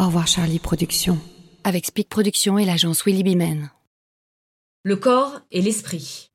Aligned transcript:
Au 0.00 0.06
revoir 0.06 0.28
Charlie 0.28 0.60
Productions. 0.60 1.18
Avec 1.64 1.84
Speak 1.86 2.08
Productions 2.08 2.56
et 2.56 2.64
l'agence 2.64 3.04
Willy 3.04 3.24
Bimen. 3.24 3.72
Le 4.84 4.94
corps 4.94 5.40
et 5.50 5.60
l'esprit. 5.60 6.30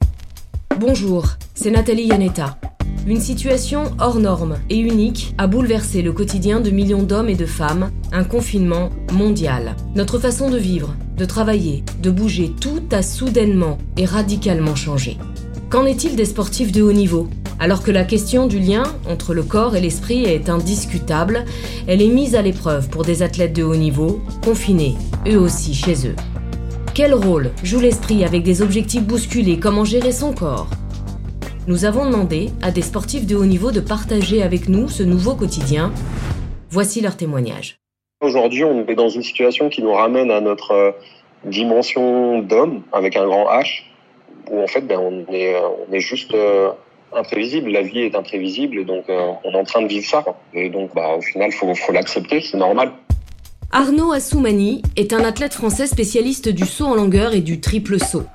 Bonjour, 0.78 1.28
c'est 1.54 1.72
Nathalie 1.72 2.08
Yanetta. 2.08 2.60
Une 3.08 3.22
situation 3.22 3.96
hors 4.00 4.20
norme 4.20 4.58
et 4.70 4.78
unique 4.78 5.34
a 5.38 5.48
bouleversé 5.48 6.02
le 6.02 6.12
quotidien 6.12 6.60
de 6.60 6.72
millions 6.72 7.04
d'hommes 7.04 7.30
et 7.30 7.36
de 7.36 7.46
femmes, 7.46 7.90
un 8.12 8.26
confinement 8.26 8.90
mondial. 9.14 9.78
Notre 9.96 10.20
façon 10.20 10.50
de 10.50 10.58
vivre, 10.58 10.94
de 11.16 11.24
travailler, 11.24 11.86
de 12.02 12.12
bouger, 12.12 12.52
tout 12.60 12.84
a 12.92 13.02
soudainement 13.02 13.78
et 13.96 14.04
radicalement 14.04 14.76
changé. 14.76 15.18
Qu'en 15.70 15.86
est-il 15.86 16.18
des 16.18 16.26
sportifs 16.26 16.74
de 16.74 16.82
haut 16.82 16.92
niveau? 16.92 17.30
Alors 17.64 17.82
que 17.82 17.92
la 17.92 18.04
question 18.04 18.46
du 18.46 18.60
lien 18.60 18.84
entre 19.10 19.34
le 19.34 19.42
corps 19.42 19.78
et 19.78 19.80
l'esprit 19.80 20.26
est 20.26 20.50
indiscutable, 20.50 21.46
elle 21.88 22.02
est 22.02 22.10
mise 22.10 22.36
à 22.36 22.42
l'épreuve 22.42 22.90
pour 22.90 23.04
des 23.04 23.24
athlètes 23.24 23.54
de 23.54 23.64
haut 23.64 23.78
niveau, 23.78 24.20
confinés, 24.44 24.96
eux 25.26 25.40
aussi 25.40 25.74
chez 25.74 26.06
eux. 26.06 26.16
Quel 26.94 27.14
rôle 27.14 27.52
joue 27.64 27.80
l'esprit 27.80 28.26
avec 28.26 28.44
des 28.44 28.62
objectifs 28.62 29.04
bousculés? 29.04 29.62
Comment 29.62 29.86
gérer 29.86 30.12
son 30.12 30.34
corps? 30.34 30.68
Nous 31.66 31.86
avons 31.86 32.06
demandé 32.06 32.50
à 32.62 32.70
des 32.70 32.82
sportifs 32.82 33.26
de 33.26 33.38
haut 33.38 33.46
niveau 33.46 33.72
de 33.72 33.80
partager 33.80 34.44
avec 34.44 34.68
nous 34.68 34.90
ce 34.90 35.04
nouveau 35.04 35.34
quotidien. 35.34 35.94
Voici 36.70 37.00
leur 37.00 37.16
témoignage. 37.16 37.78
Aujourd'hui, 38.20 38.66
on 38.66 38.86
est 38.86 38.96
dans 38.96 39.08
une 39.08 39.24
situation 39.24 39.70
qui 39.70 39.82
nous 39.82 39.94
ramène 39.94 40.32
à 40.32 40.42
notre 40.42 40.72
euh, 40.72 40.92
dimension 41.46 42.40
d'homme 42.40 42.84
avec 42.92 43.16
un 43.16 43.26
grand 43.26 43.46
H, 43.46 43.84
où 44.52 44.62
en 44.62 44.68
fait, 44.68 44.82
ben, 44.82 45.00
on, 45.00 45.32
est, 45.32 45.56
euh, 45.56 45.62
on 45.88 45.94
est 45.94 46.02
juste 46.02 46.34
euh, 46.34 46.72
imprévisible. 47.16 47.72
La 47.72 47.82
vie 47.82 48.00
est 48.00 48.16
imprévisible 48.16 48.86
donc 48.86 49.06
on 49.10 49.52
est 49.52 49.56
en 49.56 49.64
train 49.64 49.82
de 49.82 49.88
vivre 49.88 50.06
ça. 50.06 50.24
Et 50.54 50.70
donc, 50.70 50.94
bah, 50.94 51.16
au 51.18 51.22
final, 51.22 51.50
il 51.52 51.56
faut, 51.56 51.74
faut 51.76 51.92
l'accepter, 51.92 52.42
c'est 52.42 52.58
normal. 52.58 52.92
Arnaud 53.72 54.12
Assoumani 54.12 54.84
est 54.96 55.14
un 55.14 55.24
athlète 55.24 55.54
français 55.54 55.88
spécialiste 55.88 56.48
du 56.48 56.66
saut 56.66 56.86
en 56.86 56.94
longueur 56.94 57.34
et 57.34 57.42
du 57.42 57.60
triple 57.60 58.00
saut. 58.00 58.26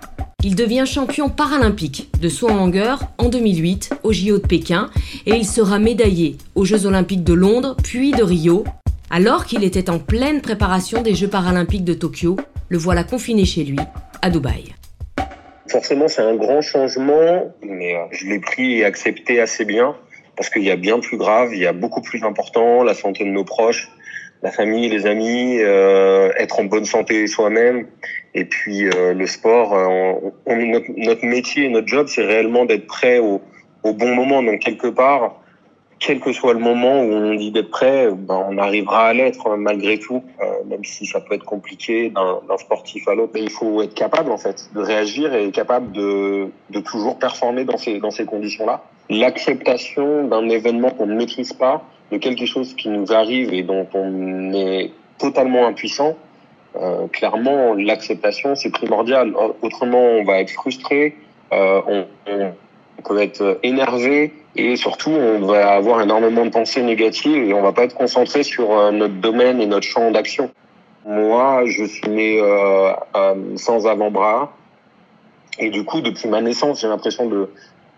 Il 0.45 0.55
devient 0.55 0.85
champion 0.87 1.29
paralympique 1.29 2.09
de 2.21 2.29
saut 2.29 2.49
en 2.49 2.57
longueur 2.57 3.03
en 3.19 3.29
2008 3.29 3.91
au 4.03 4.13
JO 4.13 4.39
de 4.39 4.47
Pékin 4.47 4.91
et 5.27 5.35
il 5.35 5.47
sera 5.47 5.79
médaillé 5.79 6.37
aux 6.55 6.65
Jeux 6.65 6.87
olympiques 6.87 7.25
de 7.25 7.35
Londres 7.35 7.77
puis 7.83 8.13
de 8.13 8.23
Rio. 8.23 8.65
Alors 9.11 9.47
qu'il 9.47 9.65
était 9.65 9.91
en 9.91 9.99
pleine 9.99 10.41
préparation 10.41 11.03
des 11.03 11.15
Jeux 11.15 11.29
paralympiques 11.29 11.85
de 11.85 11.95
Tokyo, 11.95 12.37
le 12.69 12.79
voilà 12.79 13.05
confiné 13.05 13.45
chez 13.45 13.65
lui, 13.65 13.79
à 14.23 14.31
Dubaï. 14.31 14.75
Forcément, 15.69 16.09
c'est 16.09 16.23
un 16.23 16.37
grand 16.37 16.61
changement, 16.61 17.53
mais 17.63 17.95
euh, 17.95 18.05
je 18.11 18.27
l'ai 18.27 18.41
pris 18.41 18.79
et 18.79 18.85
accepté 18.85 19.41
assez 19.41 19.65
bien 19.65 19.97
parce 20.39 20.51
qu'il 20.51 20.63
y 20.63 20.71
a 20.71 20.77
bien 20.77 21.01
plus 21.01 21.17
grave, 21.17 21.51
il 21.53 21.59
y 21.59 21.67
a 21.67 21.73
beaucoup 21.73 22.01
plus 22.01 22.23
important, 22.23 22.85
la 22.85 22.95
santé 22.95 23.25
de 23.25 23.31
nos 23.31 23.45
proches, 23.45 23.91
la 24.43 24.53
famille, 24.53 24.89
les 24.89 25.05
amis, 25.07 25.59
euh, 25.59 26.31
être 26.37 26.61
en 26.61 26.65
bonne 26.65 26.85
santé 26.85 27.27
soi-même. 27.27 27.89
Et 28.35 28.45
puis 28.45 28.85
euh, 28.85 29.15
le 29.15 29.27
sport, 29.27 29.75
euh, 29.75 30.13
notre, 30.47 31.25
métier, 31.25 31.69
notre 31.69 31.89
job, 31.89 32.07
c'est 32.09 32.25
réellement 32.25 32.65
d'être 32.67 32.87
prêt 32.87 33.19
au, 33.19 33.43
bon 33.83 34.15
moment. 34.15 34.43
Donc 34.43 34.61
quelque 34.61 34.87
part, 34.87 35.41
quel 36.01 36.21
que 36.21 36.33
soit 36.33 36.53
le 36.53 36.61
moment 36.61 37.01
où 37.01 37.13
on 37.13 37.35
dit 37.35 37.51
d'être 37.51 37.71
prêt, 37.71 38.09
ben, 38.13 38.47
on 38.49 38.59
arrivera 38.59 39.09
à 39.09 39.13
l'être 39.13 39.57
malgré 39.57 39.99
tout, 39.99 40.23
euh, 40.41 40.45
même 40.67 40.85
si 40.85 41.07
ça 41.07 41.21
peut 41.21 41.35
être 41.35 41.45
compliqué 41.45 42.11
d'un 42.11 42.59
sportif 42.59 43.09
à 43.09 43.15
l'autre. 43.15 43.33
Mais 43.35 43.43
il 43.43 43.51
faut 43.51 43.83
être 43.83 43.95
capable 43.95 44.31
en 44.31 44.39
fait 44.39 44.71
de 44.75 44.81
réagir 44.81 45.35
et 45.35 45.51
capable 45.51 45.93
de, 45.93 46.51
toujours 46.85 47.19
performer 47.19 47.65
dans 47.65 47.77
ces, 47.77 47.99
dans 47.99 48.11
ces 48.11 48.25
conditions-là. 48.25 48.83
L'acceptation 49.11 50.29
d'un 50.29 50.49
événement 50.49 50.91
qu'on 50.91 51.07
ne 51.07 51.15
maîtrise 51.15 51.53
pas, 51.53 51.83
de 52.13 52.17
quelque 52.17 52.47
chose 52.47 52.75
qui 52.75 52.89
nous 52.89 53.13
arrive 53.13 53.53
et 53.53 53.63
dont 53.63 53.87
on 53.93 54.53
est 54.55 54.93
totalement 55.19 55.67
impuissant, 55.67 56.17
euh, 56.77 57.07
clairement, 57.09 57.75
l'acceptation, 57.75 58.55
c'est 58.55 58.71
primordial. 58.71 59.35
Autrement, 59.63 60.03
on 60.03 60.25
va 60.25 60.41
être 60.41 60.51
frustré, 60.51 61.17
euh, 61.53 61.81
on, 61.87 62.07
on, 62.29 62.53
peut 63.05 63.21
être 63.21 63.59
énervé 63.63 64.33
et 64.57 64.77
surtout, 64.77 65.11
on 65.11 65.47
va 65.47 65.75
avoir 65.75 66.01
énormément 66.01 66.45
de 66.45 66.51
pensées 66.51 66.83
négatives 66.83 67.45
et 67.45 67.55
on 67.55 67.63
va 67.63 67.73
pas 67.73 67.85
être 67.85 67.95
concentré 67.95 68.43
sur 68.43 68.73
euh, 68.73 68.91
notre 68.91 69.15
domaine 69.15 69.61
et 69.61 69.67
notre 69.67 69.87
champ 69.87 70.11
d'action. 70.11 70.51
Moi, 71.07 71.63
je 71.67 71.85
suis 71.85 72.09
né 72.09 72.41
euh, 72.41 72.91
euh, 73.17 73.35
sans 73.57 73.87
avant-bras 73.87 74.53
et 75.59 75.71
du 75.71 75.85
coup, 75.85 76.01
depuis 76.01 76.29
ma 76.29 76.41
naissance, 76.41 76.81
j'ai 76.81 76.89
l'impression 76.89 77.27
de 77.27 77.49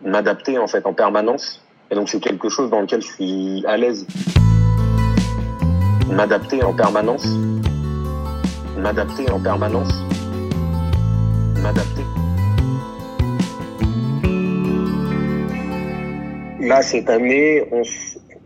m'adapter 0.04 0.58
en 0.58 0.66
fait 0.66 0.86
en 0.86 0.92
permanence 0.92 1.62
et 1.91 1.94
donc 1.94 2.08
c'est 2.08 2.20
quelque 2.20 2.48
chose 2.48 2.70
dans 2.70 2.80
lequel 2.80 3.02
je 3.02 3.08
suis 3.08 3.64
à 3.66 3.76
l'aise. 3.76 4.06
M'adapter 6.10 6.62
en 6.62 6.75
permanence. 6.75 7.26
M'adapter 8.76 9.30
en 9.30 9.41
permanence. 9.41 9.92
M'adapter. 11.62 12.00
Là, 16.60 16.82
cette 16.82 17.09
année, 17.09 17.65
on, 17.72 17.82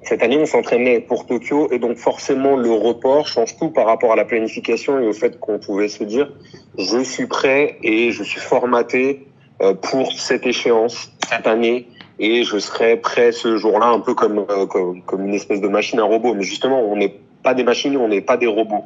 cette 0.03 0.23
année, 0.23 0.39
on 0.39 0.47
s'entraînait 0.47 1.01
pour 1.01 1.27
Tokyo 1.27 1.69
et 1.73 1.79
donc 1.79 1.97
forcément 1.97 2.57
le 2.57 2.71
report 2.71 3.27
change 3.27 3.57
tout 3.57 3.71
par 3.71 3.87
rapport 3.87 4.13
à 4.13 4.17
la 4.17 4.25
planification 4.25 5.01
et 5.01 5.07
au 5.07 5.13
fait 5.13 5.39
qu'on 5.41 5.59
pouvait 5.59 5.89
se 5.89 6.05
dire 6.05 6.33
je 6.79 7.03
suis 7.03 7.27
prêt 7.27 7.79
et 7.83 8.13
je 8.13 8.23
suis 8.23 8.41
formaté 8.41 9.27
euh, 9.63 9.75
pour 9.75 10.13
cette 10.13 10.47
échéance 10.47 11.11
cette 11.29 11.47
année 11.47 11.89
et 12.19 12.45
je 12.45 12.59
serai 12.59 12.97
prêt 12.97 13.33
ce 13.33 13.57
jour-là 13.57 13.87
un 13.87 14.01
peu 14.01 14.15
comme, 14.15 14.45
euh, 14.51 14.67
comme, 14.67 15.03
comme 15.03 15.27
une 15.27 15.35
espèce 15.35 15.61
de 15.61 15.69
machine 15.69 15.99
à 15.99 16.05
robot. 16.05 16.35
Mais 16.35 16.45
justement, 16.45 16.81
on 16.81 16.97
n'est 16.97 17.19
pas 17.43 17.55
des 17.55 17.65
machines, 17.65 17.97
on 17.97 18.09
n'est 18.09 18.21
pas 18.21 18.37
des 18.37 18.47
robots. 18.47 18.85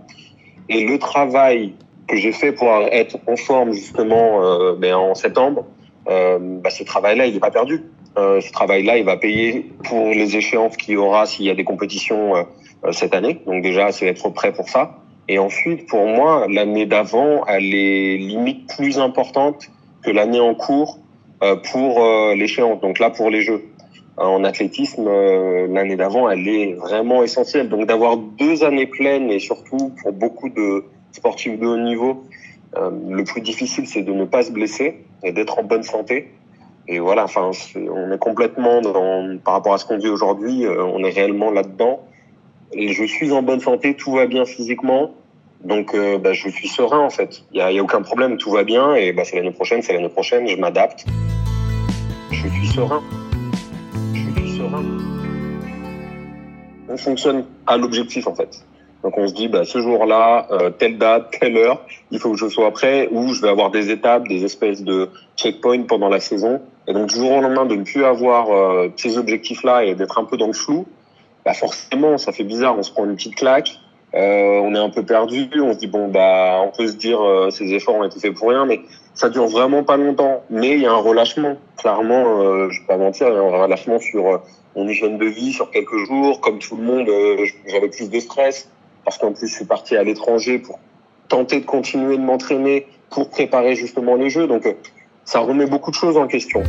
Et 0.69 0.87
le 0.87 0.99
travail 0.99 1.75
que 2.07 2.17
j'ai 2.17 2.33
fait 2.33 2.53
pour 2.53 2.69
être 2.91 3.19
en 3.27 3.37
forme 3.37 3.73
justement 3.73 4.43
euh, 4.43 4.75
ben, 4.77 4.95
en 4.95 5.15
septembre, 5.15 5.67
euh, 6.09 6.39
bah, 6.41 6.71
ce 6.71 6.85
travail-là, 6.85 7.27
il 7.27 7.35
n'est 7.35 7.41
pas 7.41 7.51
perdu. 7.51 7.85
Euh, 8.19 8.41
ce 8.41 8.51
travail-là, 8.51 8.99
il 8.99 9.05
va 9.05 9.17
payer 9.17 9.71
pour 9.85 10.09
les 10.09 10.37
échéances 10.37 10.77
qu'il 10.77 10.95
y 10.95 10.97
aura 10.97 11.25
s'il 11.27 11.47
y 11.47 11.51
a 11.51 11.55
des 11.55 11.65
compétitions 11.65 12.35
euh, 12.35 12.43
euh, 12.85 12.93
cette 12.93 13.15
année. 13.15 13.41
Donc 13.47 13.63
déjà, 13.63 13.93
c'est 13.93 14.07
être 14.07 14.29
prêt 14.31 14.53
pour 14.53 14.69
ça. 14.69 14.99
Et 15.29 15.39
ensuite, 15.39 15.87
pour 15.87 16.05
moi, 16.07 16.47
l'année 16.49 16.87
d'avant, 16.87 17.45
elle 17.47 17.75
est 17.75 18.17
limite 18.17 18.75
plus 18.75 18.99
importante 18.99 19.71
que 20.03 20.11
l'année 20.11 20.41
en 20.41 20.55
cours 20.55 20.99
pour 21.71 22.03
l'échéance. 22.35 22.81
Donc 22.81 22.99
là, 22.99 23.11
pour 23.11 23.29
les 23.29 23.43
Jeux. 23.43 23.63
En 24.17 24.43
athlétisme, 24.43 25.07
l'année 25.71 25.97
d'avant, 25.97 26.31
elle 26.31 26.49
est 26.49 26.73
vraiment 26.73 27.23
essentielle. 27.23 27.69
Donc 27.69 27.87
d'avoir 27.87 28.17
deux 28.17 28.65
années 28.65 28.87
pleines 28.87 29.31
et 29.31 29.39
surtout 29.39 29.93
pour 30.01 30.13
beaucoup 30.15 30.49
de 30.49 30.87
sportifs 31.13 31.59
de 31.61 31.67
haut 31.67 31.77
niveau, 31.77 32.25
le 32.75 33.23
plus 33.25 33.43
difficile, 33.43 33.87
c'est 33.87 34.03
de 34.03 34.13
ne 34.15 34.25
pas 34.25 34.45
se 34.45 34.51
blesser 34.51 35.05
et 35.23 35.33
d'être 35.33 35.59
en 35.59 35.63
bonne 35.63 35.83
santé. 35.83 36.31
Et 36.89 36.99
voilà, 36.99 37.25
enfin, 37.25 37.51
on 37.77 38.13
est 38.13 38.19
complètement 38.19 38.81
par 39.45 39.55
rapport 39.55 39.75
à 39.75 39.79
ce 39.79 39.85
qu'on 39.85 39.99
dit 39.99 40.09
aujourd'hui, 40.09 40.67
on 40.67 41.05
est 41.05 41.11
réellement 41.11 41.51
là-dedans. 41.51 42.01
Et 42.73 42.93
je 42.93 43.05
suis 43.05 43.33
en 43.33 43.43
bonne 43.43 43.61
santé, 43.61 43.95
tout 43.95 44.13
va 44.13 44.27
bien 44.27 44.45
physiquement. 44.45 45.13
Donc, 45.65 45.95
euh, 45.95 46.19
bah, 46.19 46.33
je 46.33 46.49
suis 46.49 46.69
serein 46.69 47.01
en 47.01 47.11
fait. 47.11 47.43
Il 47.53 47.59
y 47.59 47.79
a, 47.79 47.83
aucun 47.83 48.03
problème, 48.03 48.37
tout 48.37 48.51
va 48.51 48.63
bien 48.63 48.95
et 48.95 49.13
bah, 49.13 49.25
c'est 49.25 49.37
l'année 49.37 49.51
prochaine, 49.51 49.83
c'est 49.83 49.93
l'année 49.93 50.09
prochaine, 50.09 50.47
je 50.47 50.57
m'adapte. 50.57 51.05
Je 52.31 52.49
suis 52.49 52.67
serein. 52.69 53.03
Je 54.15 54.41
suis 54.41 54.57
serein. 54.57 54.85
On 56.89 56.97
fonctionne 56.97 57.45
à 57.67 57.77
l'objectif 57.77 58.27
en 58.27 58.35
fait. 58.35 58.65
Donc 59.03 59.17
on 59.17 59.27
se 59.27 59.35
dit, 59.35 59.49
bah, 59.49 59.65
ce 59.65 59.81
jour-là, 59.81 60.47
euh, 60.51 60.71
telle 60.71 60.99
date, 60.99 61.37
telle 61.41 61.57
heure, 61.57 61.85
il 62.11 62.19
faut 62.19 62.33
que 62.33 62.39
je 62.39 62.49
sois 62.49 62.71
prêt 62.71 63.09
ou 63.11 63.33
je 63.33 63.43
vais 63.43 63.49
avoir 63.49 63.71
des 63.71 63.91
étapes, 63.91 64.29
des 64.29 64.45
espèces 64.45 64.83
de 64.83 65.09
checkpoints 65.37 65.83
pendant 65.83 66.09
la 66.09 66.21
saison. 66.21 66.61
Et 66.89 66.93
donc 66.93 67.07
du 67.07 67.15
jour 67.15 67.31
au 67.31 67.41
lendemain 67.41 67.67
de 67.67 67.77
ne 67.77 67.85
plus 67.85 68.05
avoir 68.05 68.51
euh, 68.51 68.89
ces 68.97 69.17
objectifs-là 69.17 69.85
et 69.85 69.95
d'être 69.95 70.19
un 70.19 70.25
peu 70.25 70.37
dans 70.37 70.49
le 70.49 70.53
flou, 70.53 70.87
bah, 71.45 71.55
forcément, 71.55 72.19
ça 72.19 72.33
fait 72.33 72.45
bizarre. 72.45 72.77
On 72.77 72.83
se 72.83 72.91
prend 72.91 73.05
une 73.05 73.15
petite 73.15 73.37
claque 73.37 73.79
euh, 74.15 74.61
on 74.63 74.75
est 74.75 74.79
un 74.79 74.89
peu 74.89 75.05
perdu, 75.05 75.51
on 75.61 75.75
se 75.75 75.79
dit 75.79 75.87
bon 75.87 76.09
bah 76.09 76.61
on 76.65 76.71
peut 76.71 76.87
se 76.87 76.95
dire 76.95 77.21
euh, 77.21 77.51
ces 77.51 77.71
efforts 77.75 77.97
ont 77.97 78.05
été 78.05 78.19
faits 78.19 78.35
pour 78.35 78.49
rien, 78.49 78.65
mais 78.65 78.81
ça 79.13 79.29
dure 79.29 79.47
vraiment 79.47 79.85
pas 79.85 79.99
longtemps. 79.99 80.43
Mais 80.49 80.71
il 80.71 80.81
y 80.81 80.87
a 80.87 80.93
un 80.93 80.97
relâchement, 80.97 81.57
clairement, 81.77 82.41
euh, 82.41 82.71
je 82.71 82.81
vais 82.81 82.87
pas 82.87 82.97
mentir, 82.97 83.29
il 83.29 83.35
y 83.35 83.37
a 83.37 83.41
un 83.41 83.63
relâchement 83.63 83.99
sur 83.99 84.27
euh, 84.27 84.39
mon 84.77 84.89
hygiène 84.89 85.19
de 85.19 85.27
vie 85.27 85.53
sur 85.53 85.71
quelques 85.71 86.07
jours, 86.07 86.41
comme 86.41 86.59
tout 86.59 86.77
le 86.77 86.85
monde, 86.85 87.09
euh, 87.09 87.45
j'avais 87.67 87.89
plus 87.89 88.09
de 88.09 88.19
stress 88.19 88.71
parce 89.05 89.19
qu'en 89.19 89.33
plus 89.33 89.47
je 89.47 89.57
suis 89.57 89.67
parti 89.67 89.95
à 89.95 90.03
l'étranger 90.03 90.59
pour 90.59 90.79
tenter 91.29 91.61
de 91.61 91.67
continuer 91.67 92.17
de 92.17 92.23
m'entraîner 92.23 92.87
pour 93.11 93.29
préparer 93.29 93.75
justement 93.75 94.15
les 94.15 94.31
jeux, 94.31 94.47
donc 94.47 94.75
ça 95.29 95.41
remet 95.41 95.67
beaucoup 95.67 95.91
de 95.91 95.95
choses 95.95 96.17
en 96.17 96.27
question. 96.27 96.63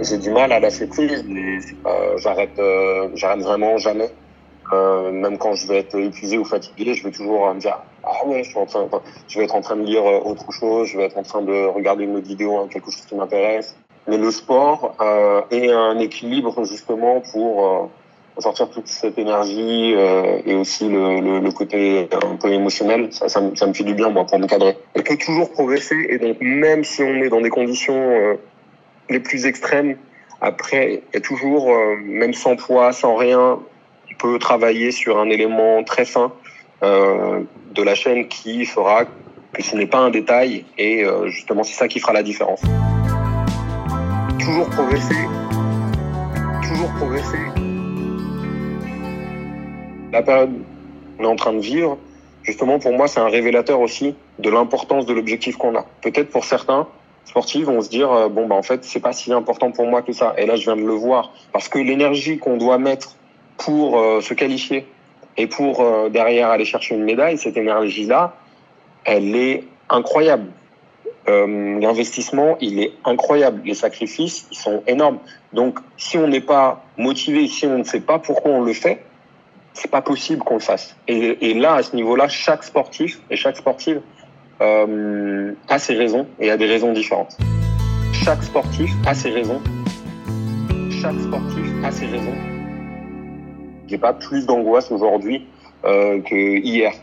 j'ai 0.00 0.18
du 0.18 0.30
mal 0.30 0.52
à 0.52 0.60
lâcher 0.60 0.86
prise, 0.86 1.24
mais 1.26 1.58
euh, 1.86 2.18
j'arrête, 2.18 2.58
euh, 2.58 3.08
j'arrête 3.14 3.40
vraiment 3.40 3.78
jamais 3.78 4.10
même 4.72 5.38
quand 5.38 5.54
je 5.54 5.66
vais 5.66 5.78
être 5.78 5.98
épuisé 5.98 6.38
ou 6.38 6.44
fatigué, 6.44 6.94
je 6.94 7.04
vais 7.04 7.10
toujours 7.10 7.52
me 7.52 7.60
dire 7.60 7.78
ah 8.04 8.26
ouais, 8.26 8.42
je, 8.44 8.54
vais 9.38 9.44
être 9.44 9.54
en 9.54 9.60
train 9.60 9.76
de 9.76 9.82
lire 9.82 10.04
autre 10.04 10.50
chose, 10.52 10.88
je 10.88 10.96
vais 10.96 11.04
être 11.04 11.18
en 11.18 11.22
train 11.22 11.42
de 11.42 11.66
regarder 11.66 12.04
une 12.04 12.16
autre 12.16 12.26
vidéo, 12.26 12.58
hein, 12.58 12.68
quelque 12.70 12.90
chose 12.90 13.04
qui 13.06 13.14
m'intéresse. 13.14 13.76
Mais 14.08 14.18
le 14.18 14.30
sport 14.30 14.96
euh, 15.00 15.42
est 15.50 15.70
un 15.70 15.98
équilibre 15.98 16.64
justement 16.64 17.20
pour 17.32 17.90
sortir 18.40 18.70
toute 18.70 18.88
cette 18.88 19.18
énergie 19.18 19.94
euh, 19.94 20.40
et 20.46 20.54
aussi 20.54 20.88
le, 20.88 21.50
côté 21.50 22.08
un 22.12 22.36
peu 22.36 22.50
émotionnel, 22.50 23.08
ça, 23.12 23.40
me, 23.40 23.74
fait 23.74 23.84
du 23.84 23.94
bien 23.94 24.08
moi 24.08 24.24
pour 24.24 24.38
me 24.38 24.46
cadrer. 24.46 24.76
On 24.96 25.02
peut 25.02 25.16
toujours 25.16 25.50
progresser 25.50 26.06
et 26.08 26.18
donc 26.18 26.38
même 26.40 26.82
si 26.84 27.02
on 27.02 27.14
est 27.16 27.28
dans 27.28 27.40
des 27.40 27.50
conditions 27.50 27.94
euh, 27.94 28.34
les 29.10 29.20
plus 29.20 29.44
extrêmes, 29.44 29.96
après 30.40 31.02
il 31.12 31.14
y 31.14 31.16
a 31.18 31.20
toujours, 31.20 31.70
euh, 31.70 31.96
même 32.02 32.32
sans 32.32 32.56
poids, 32.56 32.92
sans 32.92 33.16
rien, 33.16 33.58
peut 34.18 34.38
travailler 34.38 34.90
sur 34.90 35.18
un 35.18 35.28
élément 35.30 35.82
très 35.84 36.04
fin 36.04 36.32
euh, 36.82 37.40
de 37.74 37.82
la 37.82 37.94
chaîne 37.94 38.28
qui 38.28 38.64
fera 38.64 39.04
que 39.52 39.62
ce 39.62 39.76
n'est 39.76 39.86
pas 39.86 39.98
un 39.98 40.10
détail 40.10 40.64
et 40.78 41.04
justement 41.26 41.62
c'est 41.62 41.74
ça 41.74 41.86
qui 41.86 42.00
fera 42.00 42.14
la 42.14 42.22
différence. 42.22 42.62
Toujours 44.38 44.68
progresser, 44.70 45.28
toujours 46.62 46.90
progresser 46.96 47.62
la 50.12 50.22
période 50.22 50.52
qu'on 51.16 51.24
est 51.24 51.26
en 51.26 51.36
train 51.36 51.52
de 51.54 51.60
vivre, 51.60 51.98
justement, 52.42 52.78
pour 52.78 52.92
moi, 52.92 53.08
c'est 53.08 53.20
un 53.20 53.28
révélateur 53.28 53.80
aussi 53.80 54.14
de 54.38 54.50
l'importance 54.50 55.06
de 55.06 55.14
l'objectif 55.14 55.56
qu'on 55.56 55.74
a. 55.74 55.84
Peut-être 56.02 56.30
pour 56.30 56.44
certains 56.44 56.86
sportifs 57.24 57.64
vont 57.64 57.80
se 57.80 57.88
dire, 57.88 58.12
euh, 58.12 58.28
bon, 58.28 58.46
bah, 58.46 58.54
en 58.54 58.62
fait, 58.62 58.84
c'est 58.84 59.00
pas 59.00 59.12
si 59.12 59.32
important 59.32 59.72
pour 59.72 59.86
moi 59.86 60.02
que 60.02 60.12
ça. 60.12 60.34
Et 60.36 60.46
là, 60.46 60.56
je 60.56 60.64
viens 60.64 60.76
de 60.76 60.82
le 60.82 60.92
voir. 60.92 61.32
Parce 61.52 61.68
que 61.68 61.78
l'énergie 61.78 62.38
qu'on 62.38 62.56
doit 62.56 62.78
mettre 62.78 63.16
pour 63.64 63.98
euh, 63.98 64.20
se 64.20 64.34
qualifier 64.34 64.86
et 65.36 65.46
pour 65.46 65.80
euh, 65.80 66.08
derrière 66.08 66.50
aller 66.50 66.64
chercher 66.64 66.94
une 66.94 67.04
médaille, 67.04 67.38
cette 67.38 67.56
énergie-là, 67.56 68.34
elle 69.04 69.34
est 69.34 69.64
incroyable. 69.88 70.46
L'investissement, 71.28 72.56
il 72.60 72.80
est 72.82 72.92
incroyable. 73.04 73.62
Les 73.64 73.74
sacrifices, 73.74 74.48
ils 74.50 74.58
sont 74.58 74.82
énormes. 74.88 75.18
Donc, 75.52 75.78
si 75.96 76.18
on 76.18 76.26
n'est 76.26 76.40
pas 76.40 76.84
motivé, 76.98 77.46
si 77.46 77.64
on 77.64 77.78
ne 77.78 77.84
sait 77.84 78.00
pas 78.00 78.18
pourquoi 78.18 78.50
on 78.50 78.62
le 78.62 78.72
fait, 78.72 79.04
c'est 79.74 79.90
pas 79.90 80.02
possible 80.02 80.42
qu'on 80.42 80.54
le 80.54 80.60
fasse. 80.60 80.96
Et, 81.08 81.54
là, 81.54 81.74
à 81.74 81.82
ce 81.82 81.96
niveau-là, 81.96 82.28
chaque 82.28 82.64
sportif 82.64 83.20
et 83.30 83.36
chaque 83.36 83.56
sportive 83.56 84.00
euh, 84.60 85.52
a 85.68 85.78
ses 85.78 85.94
raisons 85.94 86.26
et 86.38 86.50
a 86.50 86.56
des 86.56 86.66
raisons 86.66 86.92
différentes. 86.92 87.36
Chaque 88.12 88.42
sportif 88.42 88.90
a 89.06 89.14
ses 89.14 89.30
raisons. 89.30 89.60
Chaque 90.90 91.18
sportif 91.20 91.66
a 91.84 91.90
ses 91.90 92.06
raisons. 92.06 92.51
J'ai 93.92 93.98
pas 93.98 94.14
plus 94.14 94.46
d'angoisse 94.46 94.90
aujourd'hui 94.90 95.46
euh, 95.84 96.22
que 96.22 96.34
hier. 96.34 96.94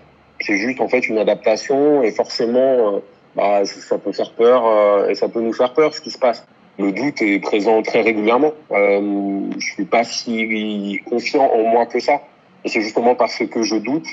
C'est 0.42 0.58
juste 0.58 0.82
en 0.82 0.88
fait 0.88 1.08
une 1.08 1.20
adaptation 1.20 2.02
et 2.02 2.10
forcément, 2.10 2.96
euh, 2.96 3.00
bah, 3.36 3.64
ça 3.64 4.00
peut 4.00 4.12
faire 4.12 4.32
peur 4.32 4.66
euh, 4.66 5.08
et 5.08 5.14
ça 5.14 5.30
peut 5.30 5.40
nous 5.40 5.54
faire 5.54 5.76
peur 5.76 5.94
ce 5.94 6.02
qui 6.02 6.10
se 6.10 6.18
passe. 6.18 6.48
Le 6.80 6.92
doute 6.92 7.22
est 7.22 7.38
présent 7.44 7.84
très 7.84 8.02
régulièrement. 8.02 8.54
Euh, 8.72 9.52
je 9.60 9.66
suis 9.74 9.86
pas 9.86 10.04
si 10.04 11.00
confiant 11.08 11.44
en 11.54 11.62
moi 11.62 11.86
que 11.86 12.00
ça. 12.00 12.22
Et 12.66 12.70
c'est 12.70 12.82
justement 12.82 13.14
parce 13.14 13.38
que 13.38 13.62
je 13.62 13.76
doute 13.76 14.08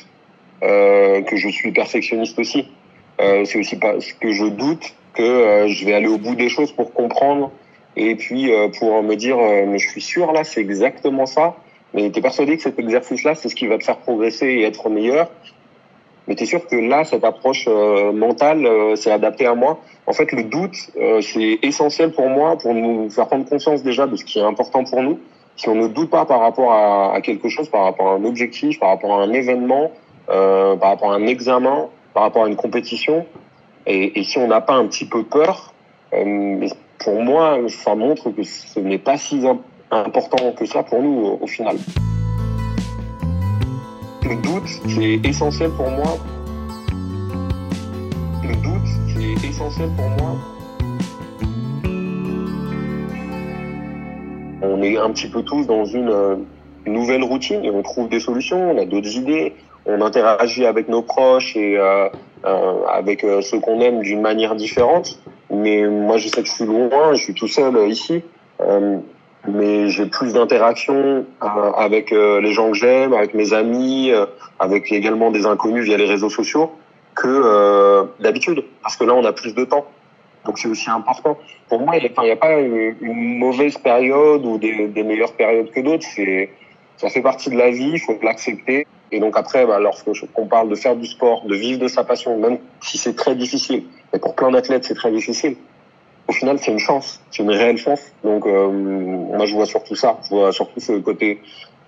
euh, 0.62 1.23
que 1.23 1.37
je 1.37 1.49
suis 1.49 1.73
perfectionniste 1.73 2.38
aussi. 2.38 2.69
C'est 3.19 3.58
aussi 3.58 3.76
parce 3.76 4.12
que 4.12 4.32
je 4.32 4.44
doute 4.44 4.94
que 5.14 5.64
je 5.69 5.87
vais 5.87 5.94
aller 5.94 6.08
au 6.08 6.19
bout 6.19 6.34
des 6.34 6.50
choses 6.50 6.70
pour 6.73 6.93
comprendre 6.93 7.50
et 7.96 8.14
puis 8.17 8.50
pour 8.78 9.02
me 9.02 9.14
dire 9.14 9.38
mais 9.38 9.78
je 9.78 9.88
suis 9.88 10.02
sûr 10.02 10.32
là 10.32 10.44
c'est 10.44 10.61
exactement 10.61 11.25
ça. 11.25 11.56
Mais 11.94 12.10
tu 12.10 12.18
es 12.18 12.22
persuadé 12.22 12.56
que 12.56 12.62
cet 12.62 12.78
exercice-là 12.78 13.34
c'est 13.34 13.48
ce 13.48 13.54
qui 13.54 13.66
va 13.66 13.78
te 13.78 13.84
faire 13.84 13.98
progresser 13.98 14.46
et 14.46 14.62
être 14.64 14.88
meilleur. 14.88 15.30
Mais 16.28 16.34
tu 16.34 16.42
es 16.42 16.46
sûr 16.46 16.66
que 16.66 16.74
là, 16.74 17.04
cette 17.04 17.22
approche 17.22 17.68
mentale, 17.68 18.68
c'est 18.96 19.12
adapté 19.12 19.46
à 19.46 19.54
moi. 19.54 19.78
En 20.08 20.12
fait, 20.12 20.32
le 20.32 20.42
doute, 20.42 20.74
c'est 21.20 21.60
essentiel 21.62 22.10
pour 22.10 22.28
moi, 22.28 22.58
pour 22.58 22.74
nous 22.74 23.08
faire 23.10 23.28
prendre 23.28 23.48
conscience 23.48 23.84
déjà 23.84 24.08
de 24.08 24.16
ce 24.16 24.24
qui 24.24 24.40
est 24.40 24.42
important 24.42 24.82
pour 24.82 25.04
nous, 25.04 25.20
si 25.56 25.68
on 25.68 25.74
ne 25.74 25.88
doute 25.88 26.10
pas 26.10 26.26
par 26.26 26.40
rapport 26.40 26.72
à, 26.72 27.20
quelque 27.22 27.48
chose, 27.48 27.68
par 27.68 27.84
rapport 27.84 28.08
à 28.08 28.12
un 28.12 28.24
objectif, 28.24 28.78
par 28.78 28.90
rapport 28.90 29.18
à 29.18 29.22
un 29.22 29.32
événement, 29.32 29.90
euh, 30.28 30.76
par 30.76 30.90
rapport 30.90 31.12
à 31.12 31.16
un 31.16 31.26
examen, 31.26 31.88
par 32.14 32.24
rapport 32.24 32.44
à 32.44 32.48
une 32.48 32.56
compétition, 32.56 33.26
et, 33.86 34.22
si 34.24 34.38
on 34.38 34.48
n'a 34.48 34.60
pas 34.60 34.74
un 34.74 34.86
petit 34.86 35.06
peu 35.06 35.22
peur, 35.24 35.72
euh, 36.12 36.68
pour 36.98 37.22
moi, 37.22 37.58
ça 37.68 37.94
montre 37.94 38.30
que 38.30 38.42
ce 38.42 38.80
n'est 38.80 38.98
pas 38.98 39.16
si 39.16 39.46
important 39.46 39.60
que 40.58 40.66
ça 40.66 40.82
pour 40.82 41.02
nous 41.02 41.26
au, 41.26 41.38
au 41.42 41.46
final. 41.46 41.76
Le 44.22 44.42
doute, 44.42 44.68
c'est 44.88 45.28
essentiel 45.28 45.70
pour 45.70 45.90
moi. 45.90 46.18
Le 48.42 48.54
doute, 48.56 48.88
c'est 49.14 49.48
essentiel 49.48 49.90
pour 49.96 50.08
moi 50.10 50.36
on 54.62 54.82
est 54.82 54.96
un 54.96 55.10
petit 55.10 55.28
peu 55.28 55.42
tous 55.42 55.66
dans 55.66 55.84
une, 55.84 56.10
euh, 56.10 56.36
nouvelle 56.86 57.22
routine 57.22 57.64
et 57.64 57.70
on 57.70 57.82
trouve 57.82 58.08
des 58.08 58.20
solutions, 58.20 58.70
on 58.70 58.78
a 58.78 58.84
d'autres 58.84 59.16
idées, 59.16 59.54
on 59.86 60.00
interagit 60.00 60.66
avec 60.66 60.88
nos 60.88 61.02
proches 61.02 61.56
et 61.56 61.78
euh, 61.78 62.08
euh, 62.44 62.84
avec 62.86 63.24
euh, 63.24 63.40
ceux 63.40 63.60
qu'on 63.60 63.80
aime 63.80 64.00
d'une 64.02 64.20
manière 64.20 64.54
différente. 64.54 65.18
Mais 65.50 65.86
moi, 65.86 66.16
je 66.16 66.28
sais 66.28 66.42
que 66.42 66.48
je 66.48 66.52
suis 66.52 66.64
loin, 66.64 67.14
je 67.14 67.22
suis 67.22 67.34
tout 67.34 67.46
seul 67.46 67.88
ici, 67.88 68.22
mais 69.48 69.88
j'ai 69.88 70.06
plus 70.06 70.32
d'interaction 70.32 71.25
avec 71.40 72.10
les 72.10 72.52
gens 72.52 72.70
que 72.70 72.76
j'aime, 72.76 73.12
avec 73.12 73.34
mes 73.34 73.52
amis, 73.52 74.10
avec 74.58 74.90
également 74.93 75.31
des 75.31 75.46
inconnus 75.46 75.84
via 75.84 75.96
les 75.96 76.06
réseaux 76.06 76.31
sociaux 76.31 76.72
que 77.14 78.06
d'habitude, 78.20 78.64
parce 78.82 78.96
que 78.96 79.04
là, 79.04 79.14
on 79.14 79.25
a 79.25 79.32
plus 79.32 79.54
de 79.54 79.64
temps. 79.64 79.87
Donc 80.44 80.58
c'est 80.58 80.69
aussi 80.69 80.88
important. 80.90 81.38
Pour 81.69 81.81
moi, 81.81 81.96
il 81.96 82.02
n'y 82.02 82.31
a, 82.31 82.37
pas 82.37 82.58
une, 82.58 83.38
mauvaise 83.38 83.76
période 83.78 84.44
ou 84.44 84.58
des, 84.58 84.88
des 84.88 85.02
meilleures 85.02 85.32
périodes 85.32 85.70
que 85.70 85.81
d'autres. 85.81 86.06
C'est 86.14 86.50
ça 86.96 87.10
fait 87.10 87.22
partie 87.22 87.50
de 87.50 87.56
la 87.56 87.70
vie, 87.70 87.90
il 87.94 88.00
faut 88.00 88.19
l'accepter. 88.22 88.87
Et 89.12 89.20
donc 89.20 89.37
après, 89.37 89.66
bah, 89.66 89.78
lorsqu'on 89.78 90.46
parle 90.46 90.69
de 90.69 90.75
faire 90.75 90.96
du 90.96 91.06
sport, 91.06 91.44
de 91.46 91.54
vivre 91.54 91.78
de 91.78 91.88
sa 91.88 92.04
passion, 92.04 92.38
même 92.38 92.58
si 92.81 92.99
c'est 92.99 93.14
très 93.14 93.34
difficile, 93.34 93.84
et 94.12 94.19
pour 94.19 94.34
plein 94.34 94.50
d'athlètes 94.50 94.84
c'est 94.84 94.94
très 94.94 95.12
difficile, 95.12 95.56
au 96.28 96.32
final 96.32 96.58
c'est 96.58 96.73
une 96.73 96.78
chance, 96.78 97.20
c'est 97.31 97.43
une 97.43 97.50
réelle 97.50 97.78
chance. 97.78 98.00
Donc 98.25 98.46
euh, 98.46 98.69
moi 98.69 99.46
je 99.46 99.55
vois 99.55 99.67
surtout 99.67 99.94
ça, 99.94 100.19
je 100.25 100.31
vois 100.31 100.52
surtout 100.52 100.81
ce 100.81 100.93
côté 100.93 101.40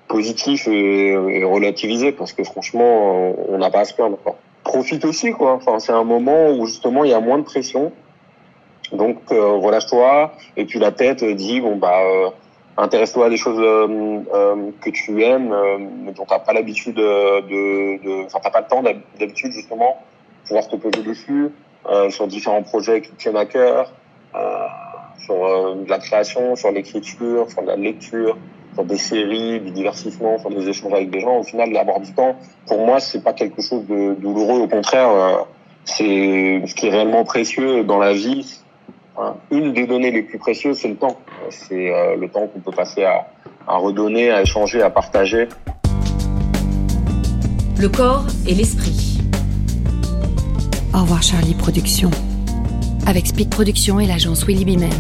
positif 0.09 0.67
et, 0.69 1.45
relativisé 1.45 2.13
parce 2.13 2.33
que 2.33 2.45
franchement 2.45 3.35
on 3.49 3.59
n'a 3.59 3.71
pas 3.71 3.81
à 3.81 3.85
se 3.85 3.95
plaindre. 3.95 4.19
Profite 4.65 5.05
aussi 5.05 5.33
quoi. 5.33 5.53
Enfin 5.53 5.79
c'est 5.79 5.93
un 5.93 6.05
moment 6.05 6.51
où 6.51 6.67
justement 6.67 7.05
il 7.05 7.11
y 7.11 7.15
a 7.15 7.21
moins 7.21 7.39
de 7.39 7.45
pression 7.45 7.93
donc 8.93 9.19
euh, 9.33 9.53
relâche-toi 9.53 10.33
et 10.57 10.65
puis 10.65 10.79
la 10.79 10.93
tête 10.93 11.23
dit 11.25 11.61
bon 11.61 11.77
bah 11.77 12.01
euh, 12.01 12.31
intéresse-toi 12.77 13.27
à 13.27 13.31
des 13.31 13.37
choses 13.37 13.59
euh, 13.61 14.71
que 14.81 14.91
tu 14.91 15.23
aimes 15.23 15.55
mais 16.05 16.13
dont 16.13 16.25
t'as 16.25 16.39
pas 16.39 16.53
l'habitude 16.53 16.95
de, 16.95 18.25
enfin 18.25 18.39
t'as 18.43 18.51
pas 18.51 18.61
le 18.61 18.67
temps 18.67 18.83
d'habitude 19.19 19.53
justement 19.53 20.03
pouvoir 20.47 20.69
te 20.69 20.77
poser 20.77 21.03
dessus 21.03 21.51
sur 22.11 22.27
différents 22.27 22.63
projets 22.63 23.01
qui 23.01 23.13
tiennent 23.13 23.37
à 23.37 23.47
cœur 23.47 23.93
sur 25.19 25.35
de 25.77 25.89
la 25.89 25.99
création 25.99 26.57
sur 26.57 26.71
l'écriture 26.71 27.51
sur 27.51 27.63
de 27.63 27.67
la 27.67 27.77
lecture 27.77 28.37
sur 28.75 28.85
des 28.85 28.99
séries 28.99 29.61
du 29.61 29.71
divertissement 29.71 30.39
sur 30.39 30.51
des 30.51 30.69
échanges 30.69 30.93
avec 30.93 31.11
des 31.11 31.21
gens 31.21 31.39
au 31.39 31.43
final 31.43 31.73
d'avoir 31.73 32.01
du 32.01 32.13
temps 32.13 32.37
pour 32.67 32.87
moi 32.87 33.01
c'est 33.01 33.23
pas 33.23 33.33
quelque 33.33 33.63
chose 33.63 33.85
de 33.87 34.15
douloureux 34.15 34.61
au 34.61 34.69
contraire 34.69 35.47
c'est 35.85 36.63
ce 36.67 36.75
qui 36.75 36.87
est 36.87 36.91
réellement 36.91 37.25
précieux 37.25 37.85
dans 37.85 37.99
la 37.99 38.13
vie 38.13 38.61
une 39.51 39.73
des 39.73 39.87
données 39.87 40.11
les 40.11 40.23
plus 40.23 40.39
précieuses, 40.39 40.79
c'est 40.79 40.89
le 40.89 40.97
temps. 40.97 41.19
C'est 41.51 41.93
euh, 41.93 42.17
le 42.17 42.29
temps 42.29 42.47
qu'on 42.47 42.61
peut 42.61 42.73
passer 42.73 43.05
à, 43.05 43.27
à 43.67 43.77
redonner, 43.77 44.31
à 44.31 44.43
échanger, 44.43 44.83
à 44.83 44.91
partager. 44.91 45.49
Le 47.79 47.89
corps 47.89 48.27
et 48.47 48.55
l'esprit. 48.55 49.21
Au 50.95 51.03
revoir 51.03 51.23
Charlie 51.23 51.55
Productions. 51.55 52.11
Avec 53.09 53.27
Speed 53.27 53.49
Productions 53.49 54.01
et 54.01 54.07
l'agence 54.07 54.45
Willy 54.45 54.67
Bimen. 54.67 54.91